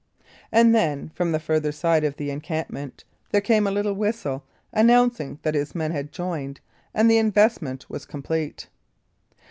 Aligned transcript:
And 0.51 0.73
then, 0.73 1.09
from 1.13 1.31
the 1.31 1.39
further 1.39 1.71
side 1.71 2.03
of 2.03 2.15
the 2.15 2.31
encampment, 2.31 3.03
there 3.29 3.39
came 3.39 3.67
a 3.67 3.71
little 3.71 3.93
whistle, 3.93 4.43
announcing 4.73 5.37
that 5.43 5.53
his 5.53 5.75
men 5.75 5.91
had 5.91 6.11
joined, 6.11 6.59
and 6.91 7.07
the 7.07 7.19
investment 7.19 7.87
was 7.87 8.07
complete. 8.07 8.65